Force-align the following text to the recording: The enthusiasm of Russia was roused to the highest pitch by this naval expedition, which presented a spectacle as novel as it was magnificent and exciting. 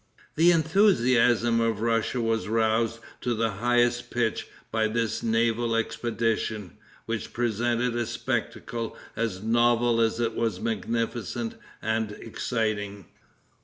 The 0.35 0.49
enthusiasm 0.51 1.59
of 1.61 1.81
Russia 1.81 2.19
was 2.21 2.47
roused 2.47 2.97
to 3.19 3.35
the 3.35 3.51
highest 3.51 4.09
pitch 4.09 4.47
by 4.71 4.87
this 4.87 5.21
naval 5.21 5.75
expedition, 5.75 6.75
which 7.05 7.33
presented 7.33 7.95
a 7.95 8.07
spectacle 8.07 8.97
as 9.15 9.43
novel 9.43 10.01
as 10.01 10.19
it 10.19 10.33
was 10.33 10.59
magnificent 10.59 11.53
and 11.83 12.13
exciting. 12.13 13.05